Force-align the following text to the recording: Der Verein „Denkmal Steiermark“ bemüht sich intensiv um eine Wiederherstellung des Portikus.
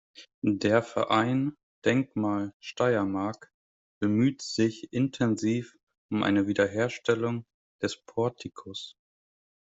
Der 0.41 0.81
Verein 0.81 1.55
„Denkmal 1.85 2.55
Steiermark“ 2.59 3.51
bemüht 4.01 4.41
sich 4.41 4.91
intensiv 4.91 5.77
um 6.09 6.23
eine 6.23 6.47
Wiederherstellung 6.47 7.45
des 7.83 7.97
Portikus. 8.07 8.97